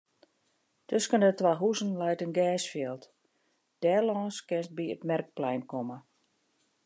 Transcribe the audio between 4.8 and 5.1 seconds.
it